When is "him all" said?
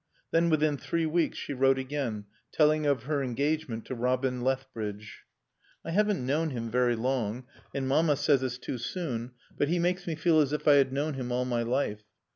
11.13-11.45